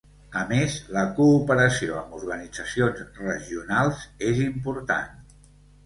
A 0.39 0.45
més, 0.51 0.77
la 0.95 1.03
cooperació 1.19 1.99
amb 2.01 2.17
organitzacions 2.21 3.05
regionals 3.21 4.05
és 4.33 4.45
important. 4.51 5.27